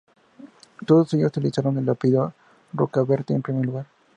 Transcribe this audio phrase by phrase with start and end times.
[0.87, 2.33] Todos ellos utilizaron el apellido
[2.73, 3.85] Rocabertí en primer lugar.